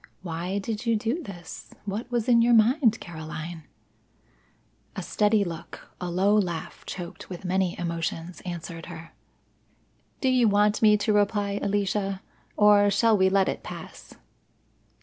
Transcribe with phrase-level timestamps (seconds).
[0.23, 1.75] Why did you do this?
[1.85, 3.65] What was in your mind, Caroline?"
[4.95, 9.11] A steady look, a low laugh choked with many emotions answered her.
[10.19, 12.23] "Do you want me to reply, Alicia?
[12.57, 14.15] Or shall we let it pass?"